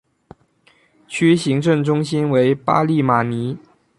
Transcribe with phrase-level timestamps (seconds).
[1.07, 3.59] 区行政中心为巴利马尼。